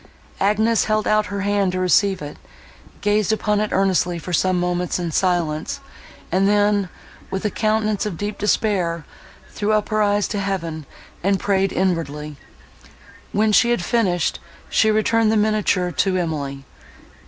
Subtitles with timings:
[0.39, 2.37] Agnes held out her hand to receive it;
[3.01, 5.79] gazed upon it earnestly for some moments in silence;
[6.31, 6.89] and then,
[7.29, 9.05] with a countenance of deep despair,
[9.51, 10.87] threw up her eyes to Heaven,
[11.23, 12.35] and prayed inwardly.
[13.31, 14.39] When she had finished,
[14.71, 16.65] she returned the miniature to Emily.